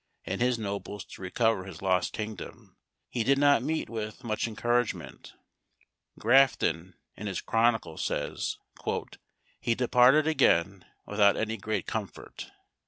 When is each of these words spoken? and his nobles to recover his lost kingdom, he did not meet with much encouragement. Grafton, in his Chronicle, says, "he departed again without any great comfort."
and 0.25 0.41
his 0.41 0.57
nobles 0.57 1.05
to 1.05 1.21
recover 1.21 1.63
his 1.65 1.79
lost 1.79 2.11
kingdom, 2.11 2.75
he 3.07 3.23
did 3.23 3.37
not 3.37 3.61
meet 3.61 3.87
with 3.87 4.23
much 4.23 4.47
encouragement. 4.47 5.33
Grafton, 6.17 6.95
in 7.15 7.27
his 7.27 7.39
Chronicle, 7.39 7.99
says, 7.99 8.57
"he 9.59 9.75
departed 9.75 10.25
again 10.25 10.85
without 11.05 11.37
any 11.37 11.55
great 11.55 11.85
comfort." 11.85 12.49